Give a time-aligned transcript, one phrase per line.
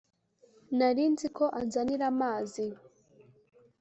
[0.77, 2.65] Narinziko anzanira amazi